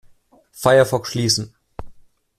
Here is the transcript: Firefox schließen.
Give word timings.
Firefox 0.51 1.09
schließen. 1.09 1.53